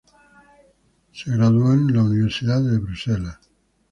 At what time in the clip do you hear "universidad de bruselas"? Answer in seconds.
2.01-3.37